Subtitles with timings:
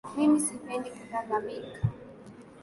[0.15, 1.79] Mimi sipendi kulalamika